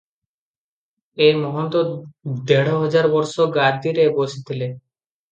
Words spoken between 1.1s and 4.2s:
ଏ ମହନ୍ତ ଦେଢ଼ ହଜାର ବର୍ଷ ଗାଦିରେ